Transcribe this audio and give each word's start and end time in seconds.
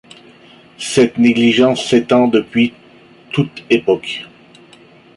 Cette 0.79 1.19
négligence 1.19 1.85
s'étend 1.87 2.27
depuis 2.27 2.73
toute 3.31 3.63
époque. 3.69 4.25